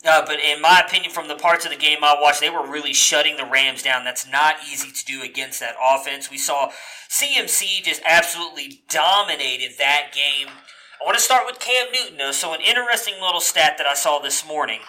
[0.04, 2.65] Uh, but in my opinion, from the parts of the game I watched, they were
[2.65, 4.04] really shutting the Rams down.
[4.04, 6.32] That's not easy to do against that offense.
[6.32, 6.71] We saw
[7.10, 10.47] CMC just absolutely dominated that game.
[10.99, 12.32] I want to start with Cam Newton, though.
[12.32, 14.80] So, an interesting little stat that I saw this morning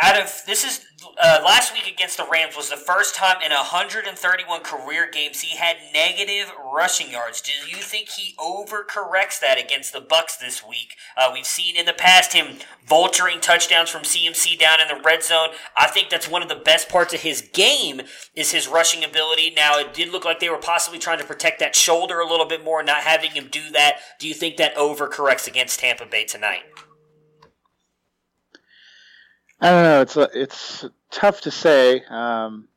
[0.00, 0.86] out of this is
[1.22, 5.56] uh, last week against the Rams was the first time in 131 career games he
[5.56, 7.40] had negative rushing yards.
[7.40, 10.96] Do you think he overcorrects that against the Bucks this week?
[11.16, 12.58] Uh, we've seen in the past him
[12.88, 15.48] vulturing touchdowns from CMC down in the red zone.
[15.76, 18.02] I think that's one of the best parts of his game
[18.34, 19.50] is his rushing ability.
[19.50, 22.46] Now it did look like they were possibly trying to protect that shoulder a little
[22.46, 23.98] bit more, not having him do that.
[24.18, 26.62] Do you think that overcorrects against Tampa Bay tonight?
[29.60, 30.00] I don't know.
[30.00, 32.02] It's it's tough to say.
[32.08, 32.68] Um,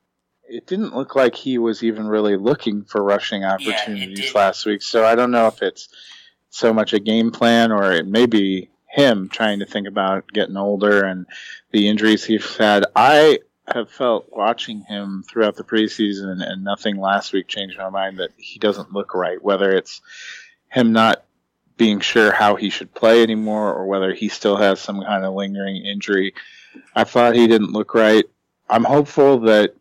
[0.44, 4.82] it didn't look like he was even really looking for rushing opportunities yeah, last week.
[4.82, 5.90] So I don't know if it's
[6.50, 10.58] so much a game plan or it may be him trying to think about getting
[10.58, 11.26] older and
[11.72, 12.86] the injuries he's had.
[12.96, 18.20] I have felt watching him throughout the preseason and nothing last week changed my mind
[18.20, 19.42] that he doesn't look right.
[19.42, 20.02] Whether it's
[20.70, 21.24] him not
[21.78, 25.34] being sure how he should play anymore or whether he still has some kind of
[25.34, 26.36] lingering injury
[26.96, 28.26] I thought he didn't look right.
[28.70, 29.76] I'm hopeful that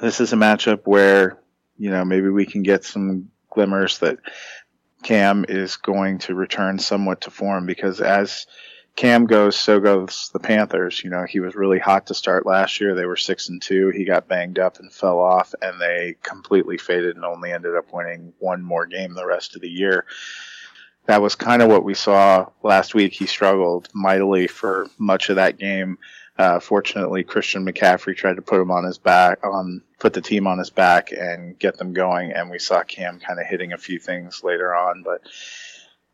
[0.00, 1.38] this is a matchup where,
[1.78, 4.18] you know, maybe we can get some glimmers that
[5.02, 8.46] Cam is going to return somewhat to form because as
[8.96, 11.02] Cam goes, so goes the Panthers.
[11.02, 12.94] You know, he was really hot to start last year.
[12.94, 13.90] They were six and two.
[13.90, 17.92] He got banged up and fell off, and they completely faded and only ended up
[17.92, 20.04] winning one more game the rest of the year
[21.06, 23.12] that was kind of what we saw last week.
[23.12, 25.98] He struggled mightily for much of that game.
[26.38, 30.46] Uh, fortunately, Christian McCaffrey tried to put him on his back, on put the team
[30.46, 32.32] on his back and get them going.
[32.32, 35.02] And we saw Cam kind of hitting a few things later on.
[35.02, 35.22] But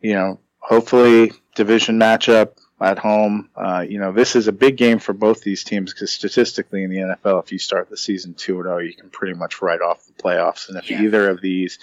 [0.01, 3.49] you know, hopefully, division matchup at home.
[3.55, 6.90] Uh, you know, this is a big game for both these teams because statistically in
[6.90, 9.62] the NFL, if you start the season two and zero, oh, you can pretty much
[9.62, 10.68] write off the playoffs.
[10.68, 11.03] And if yeah.
[11.03, 11.79] either of these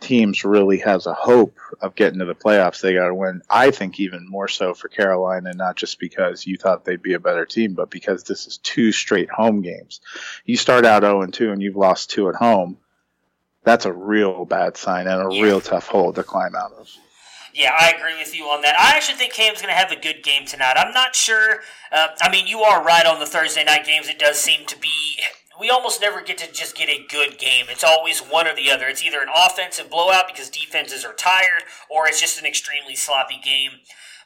[0.00, 3.42] teams really has a hope of getting to the playoffs, they got to win.
[3.48, 7.20] I think even more so for Carolina, not just because you thought they'd be a
[7.20, 10.00] better team, but because this is two straight home games.
[10.44, 12.78] You start out 0 and 2 and you've lost two at home.
[13.64, 15.42] That's a real bad sign and a yeah.
[15.42, 16.90] real tough hole to climb out of.
[17.54, 18.76] Yeah, I agree with you on that.
[18.76, 20.74] I actually think Cam's going to have a good game tonight.
[20.76, 21.60] I'm not sure.
[21.92, 24.08] Uh, I mean, you are right on the Thursday night games.
[24.08, 24.90] It does seem to be
[25.58, 27.66] we almost never get to just get a good game.
[27.68, 28.86] It's always one or the other.
[28.86, 33.40] It's either an offensive blowout because defenses are tired, or it's just an extremely sloppy
[33.42, 33.70] game.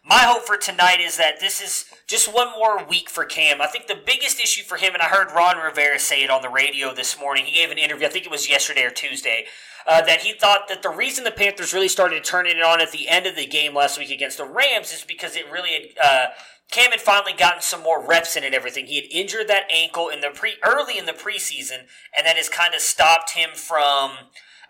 [0.05, 3.61] My hope for tonight is that this is just one more week for Cam.
[3.61, 6.41] I think the biggest issue for him, and I heard Ron Rivera say it on
[6.41, 7.45] the radio this morning.
[7.45, 9.45] He gave an interview, I think it was yesterday or Tuesday,
[9.87, 12.93] uh, that he thought that the reason the Panthers really started turning it on at
[12.93, 15.99] the end of the game last week against the Rams is because it really had.
[16.03, 16.27] Uh,
[16.71, 18.87] Cam had finally gotten some more reps in and everything.
[18.87, 22.49] He had injured that ankle in the pre early in the preseason, and that has
[22.49, 24.13] kind of stopped him from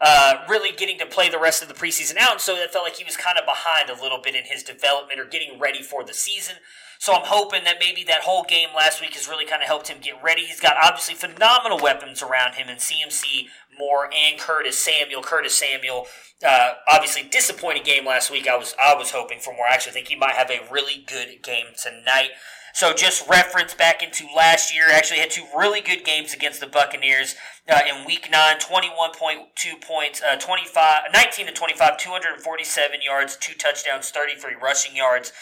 [0.01, 2.33] uh, really getting to play the rest of the preseason out.
[2.33, 4.63] And so it felt like he was kind of behind a little bit in his
[4.63, 6.57] development or getting ready for the season.
[6.99, 9.89] So I'm hoping that maybe that whole game last week has really kind of helped
[9.89, 10.45] him get ready.
[10.45, 13.47] He's got obviously phenomenal weapons around him in CMC
[13.79, 15.23] Moore and Curtis Samuel.
[15.23, 16.07] Curtis Samuel,
[16.47, 18.49] uh, obviously disappointing game last week.
[18.49, 19.67] I was I was hoping for more.
[19.71, 22.31] I actually think he might have a really good game tonight.
[22.75, 26.67] So just reference back into last year, actually had two really good games against the
[26.67, 27.35] Buccaneers
[27.69, 34.11] uh, in Week Nine, 21.2 points, uh, 25, 19 to 25, 247 yards, two touchdowns,
[34.11, 35.33] 33 rushing yards.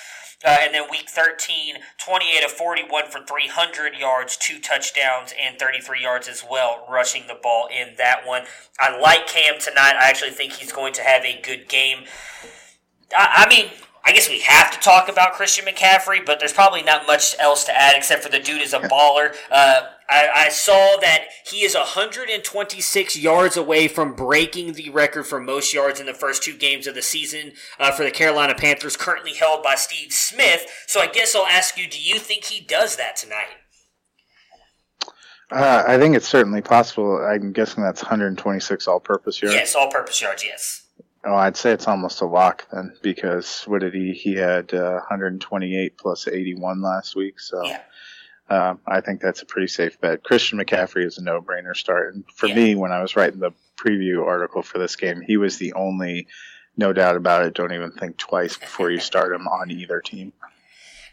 [0.44, 6.02] Uh, and then week 13, 28 of 41 for 300 yards, two touchdowns, and 33
[6.02, 8.44] yards as well, rushing the ball in that one.
[8.78, 9.94] I like Cam tonight.
[9.98, 12.04] I actually think he's going to have a good game.
[13.16, 13.70] I, I mean,
[14.06, 17.64] I guess we have to talk about Christian McCaffrey, but there's probably not much else
[17.64, 19.34] to add except for the dude is a baller.
[19.50, 25.40] Uh, I, I, saw that he is 126 yards away from breaking the record for
[25.40, 28.96] most yards in the first two games of the season uh, for the Carolina Panthers,
[28.96, 30.66] currently held by Steve Smith.
[30.86, 33.48] So I guess I'll ask you: Do you think he does that tonight?
[35.50, 37.24] Uh, I think it's certainly possible.
[37.24, 39.54] I'm guessing that's 126 all-purpose yards.
[39.54, 40.44] Yes, all-purpose yards.
[40.44, 40.85] Yes.
[41.26, 44.12] Oh, I'd say it's almost a lock then, because what did he?
[44.12, 47.80] He had uh, 128 plus 81 last week, so yeah.
[48.48, 50.22] um, I think that's a pretty safe bet.
[50.22, 52.54] Christian McCaffrey is a no-brainer start, and for yeah.
[52.54, 56.28] me, when I was writing the preview article for this game, he was the only,
[56.76, 57.54] no doubt about it.
[57.54, 60.32] Don't even think twice before you start him on either team.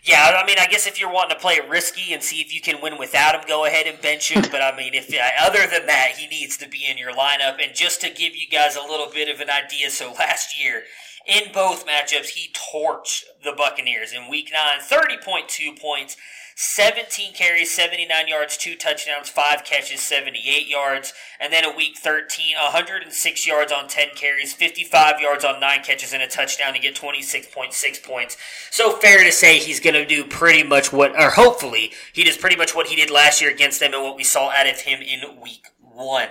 [0.03, 2.53] Yeah, I mean, I guess if you're wanting to play it risky and see if
[2.53, 4.43] you can win without him, go ahead and bench him.
[4.51, 5.07] but I mean, if
[5.41, 7.63] other than that, he needs to be in your lineup.
[7.63, 10.83] And just to give you guys a little bit of an idea, so last year
[11.25, 16.17] in both matchups, he torched the Buccaneers in Week Nine, thirty point two points.
[16.55, 21.13] 17 carries, 79 yards, two touchdowns, five catches, 78 yards.
[21.39, 26.13] And then a week 13, 106 yards on 10 carries, 55 yards on nine catches,
[26.13, 28.37] and a touchdown to get 26.6 points.
[28.71, 32.37] So fair to say he's going to do pretty much what, or hopefully, he does
[32.37, 34.81] pretty much what he did last year against them and what we saw out of
[34.81, 36.29] him in week one.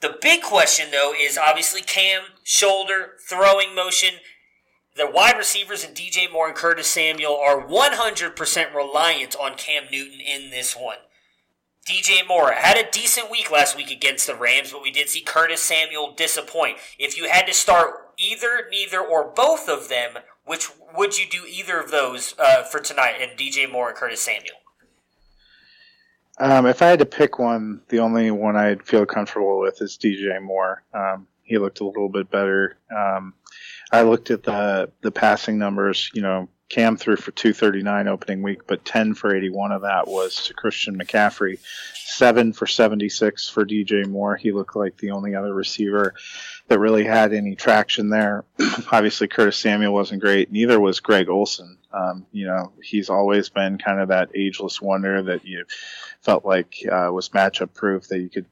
[0.00, 4.14] The big question, though, is obviously Cam, shoulder, throwing motion.
[4.98, 10.18] The wide receivers and DJ Moore and Curtis Samuel are 100% reliant on Cam Newton
[10.20, 10.96] in this one.
[11.88, 15.20] DJ Moore had a decent week last week against the Rams, but we did see
[15.20, 16.78] Curtis Samuel disappoint.
[16.98, 21.44] If you had to start either, neither, or both of them, which would you do
[21.48, 23.18] either of those uh, for tonight?
[23.20, 24.56] And DJ Moore and Curtis Samuel.
[26.40, 29.96] Um, if I had to pick one, the only one I'd feel comfortable with is
[29.96, 30.82] DJ Moore.
[30.92, 32.76] Um, he looked a little bit better.
[32.94, 33.34] Um,
[33.90, 36.10] I looked at the the passing numbers.
[36.14, 40.44] You know, Cam threw for 239 opening week, but 10 for 81 of that was
[40.46, 41.58] to Christian McCaffrey.
[41.94, 44.36] Seven for 76 for DJ Moore.
[44.36, 46.14] He looked like the only other receiver
[46.68, 48.44] that really had any traction there.
[48.92, 50.52] Obviously, Curtis Samuel wasn't great.
[50.52, 51.78] Neither was Greg Olsen.
[51.90, 55.64] Um, you know, he's always been kind of that ageless wonder that you
[56.20, 58.46] felt like uh, was matchup proof that you could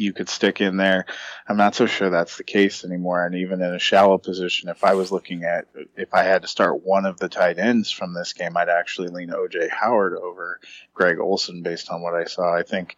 [0.00, 1.04] you could stick in there.
[1.46, 3.24] I'm not so sure that's the case anymore.
[3.24, 6.48] And even in a shallow position, if I was looking at if I had to
[6.48, 10.58] start one of the tight ends from this game, I'd actually lean OJ Howard over
[10.94, 12.54] Greg Olsen based on what I saw.
[12.54, 12.96] I think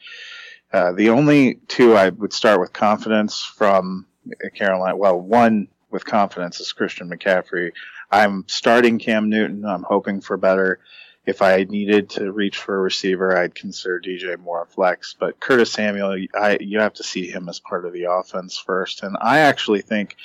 [0.73, 4.07] uh, the only two I would start with confidence from
[4.55, 4.97] Carolina.
[4.97, 7.73] Well, one with confidence is Christian McCaffrey.
[8.11, 9.65] I'm starting Cam Newton.
[9.65, 10.79] I'm hoping for better
[11.25, 15.15] if I needed to reach for a receiver, I'd consider DJ Moore a flex.
[15.19, 19.03] But Curtis Samuel, I, you have to see him as part of the offense first.
[19.05, 20.17] And I actually think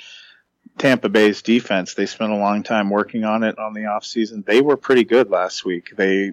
[0.76, 4.44] Tampa Bay's defense, they spent a long time working on it on the offseason.
[4.44, 5.94] They were pretty good last week.
[5.96, 6.32] They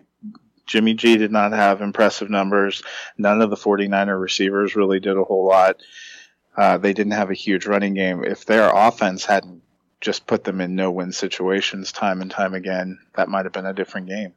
[0.66, 2.82] Jimmy G did not have impressive numbers.
[3.20, 5.78] None of the 49er receivers really did a whole lot.
[6.58, 8.24] Uh, they didn't have a huge running game.
[8.24, 9.62] If their offense hadn't
[10.02, 13.66] just put them in no win situations time and time again, that might have been
[13.66, 14.34] a different game.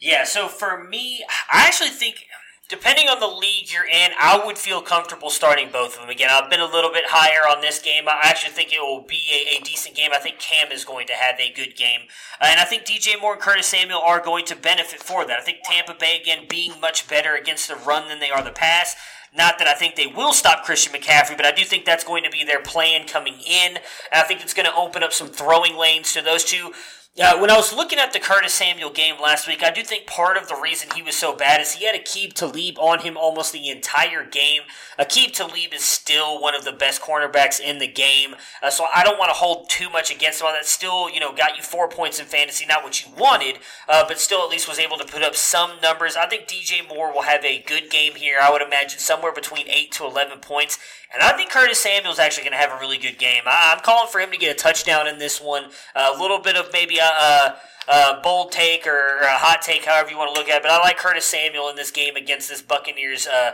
[0.00, 2.26] Yeah, so for me, I actually think
[2.68, 6.10] depending on the league you're in, I would feel comfortable starting both of them.
[6.10, 8.08] Again, I've been a little bit higher on this game.
[8.08, 10.10] I actually think it will be a, a decent game.
[10.12, 12.00] I think Cam is going to have a good game.
[12.40, 15.38] And I think DJ Moore and Curtis Samuel are going to benefit for that.
[15.38, 18.50] I think Tampa Bay, again, being much better against the run than they are the
[18.50, 18.96] pass.
[19.34, 22.24] Not that I think they will stop Christian McCaffrey, but I do think that's going
[22.24, 23.76] to be their plan coming in.
[23.76, 23.80] And
[24.12, 26.72] I think it's going to open up some throwing lanes to those two
[27.18, 30.06] Uh, when I was looking at the Curtis Samuel game last week, I do think
[30.06, 33.16] part of the reason he was so bad is he had Aqib Talib on him
[33.16, 34.62] almost the entire game.
[34.98, 39.02] Aqib Talib is still one of the best cornerbacks in the game, uh, so I
[39.02, 40.48] don't want to hold too much against him.
[40.48, 44.04] That still, you know, got you four points in fantasy, not what you wanted, uh,
[44.06, 46.16] but still at least was able to put up some numbers.
[46.16, 48.36] I think DJ Moore will have a good game here.
[48.42, 50.78] I would imagine somewhere between eight to eleven points.
[51.14, 53.44] And I think Curtis Samuel is actually going to have a really good game.
[53.46, 55.70] I, am calling for him to get a touchdown in this one.
[55.94, 57.56] a little bit of maybe a,
[57.88, 60.62] a, bold take or, a hot take, however you want to look at it.
[60.62, 63.52] But I like Curtis Samuel in this game against this Buccaneers uh,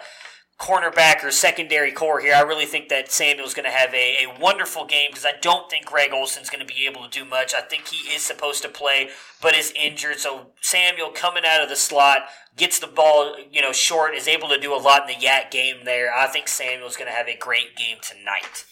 [0.63, 2.35] cornerback or secondary core here.
[2.35, 5.69] I really think that Samuel's going to have a, a wonderful game because I don't
[5.69, 7.53] think Greg Olsen's going to be able to do much.
[7.53, 9.09] I think he is supposed to play,
[9.41, 10.21] but is injured.
[10.21, 12.27] So Samuel coming out of the slot
[12.57, 15.51] gets the ball, you know, short, is able to do a lot in the YAC
[15.51, 16.15] game there.
[16.15, 18.65] I think Samuel's going to have a great game tonight.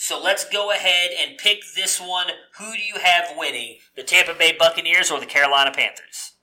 [0.00, 2.28] So let's go ahead and pick this one.
[2.58, 3.78] Who do you have winning?
[3.96, 6.34] The Tampa Bay Buccaneers or the Carolina Panthers?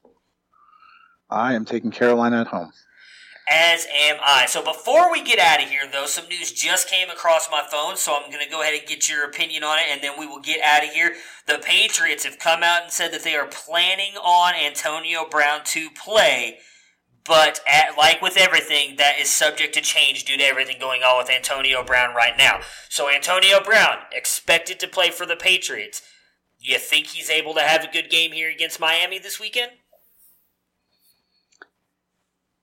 [1.30, 2.72] I am taking Carolina at home
[3.48, 4.48] as am I.
[4.48, 7.96] So before we get out of here, though, some news just came across my phone,
[7.96, 10.26] so I'm going to go ahead and get your opinion on it, and then we
[10.26, 11.14] will get out of here.
[11.48, 15.90] The Patriots have come out and said that they are planning on Antonio Brown to
[15.92, 16.58] play,
[17.28, 21.18] but at, like with everything, that is subject to change due to everything going on
[21.18, 22.60] with Antonio Brown right now.
[22.90, 26.02] So Antonio Brown expected to play for the Patriots.
[26.60, 29.72] You think he's able to have a good game here against Miami this weekend?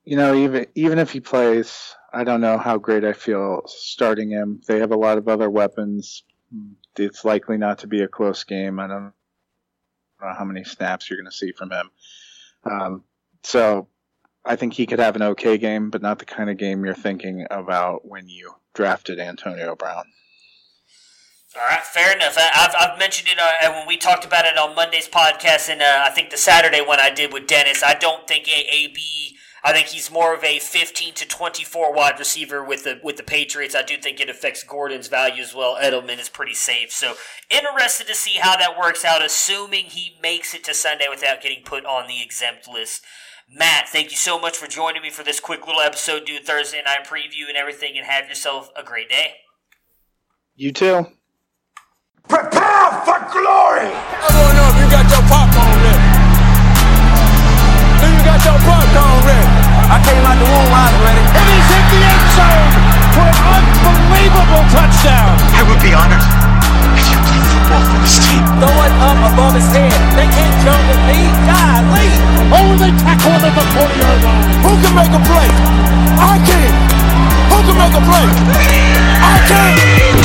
[0.05, 4.31] you know, even even if he plays, I don't know how great I feel starting
[4.31, 4.61] him.
[4.67, 6.25] They have a lot of other weapons.
[6.97, 8.79] It's likely not to be a close game.
[8.79, 9.05] I don't
[10.21, 11.91] know how many snaps you're going to see from him.
[12.65, 13.05] Um,
[13.43, 13.89] so
[14.45, 16.95] I think he could have an okay game, but not the kind of game you're
[16.95, 20.05] thinking about when you drafted Antonio Brown.
[21.55, 22.37] All right, fair enough.
[22.39, 25.83] I, have I've mentioned it uh, when we talked about it on Monday's podcast, and
[25.83, 27.83] uh, I think the Saturday one I did with Dennis.
[27.83, 28.99] I don't think AB
[29.65, 33.23] I think he's more of a 15 to 24 wide receiver with the with the
[33.23, 33.77] Patriots.
[33.77, 35.77] I do think it affects Gordon's value as well.
[35.81, 36.91] Edelman is pretty safe.
[36.91, 37.15] So
[37.49, 41.63] interested to see how that works out, assuming he makes it to Sunday without getting
[41.65, 43.05] put on the exempt list.
[43.51, 46.83] Matt, thank you so much for joining me for this quick little episode, do Thursday
[46.83, 49.35] night preview and everything, and have yourself a great day.
[50.55, 51.07] You too.
[52.29, 53.91] Prepare for glory!
[53.91, 56.07] I don't know if you got your popcorn ready.
[57.99, 59.49] Do you got your popcorn ready?
[59.91, 61.25] I came out the womb, I was ready.
[61.35, 62.73] And he's hit the end zone
[63.13, 65.35] for an unbelievable touchdown.
[65.57, 66.25] I would be honored
[66.97, 68.45] if you played football for this team.
[68.61, 69.93] Throw it up above his head.
[70.17, 71.32] They can't jump with me.
[72.55, 74.45] Oh, they tackle at the 40 yard line.
[74.65, 75.49] Who can make a play?
[76.21, 76.73] I can.
[77.51, 78.27] Who can make a play?
[79.21, 80.22] I can.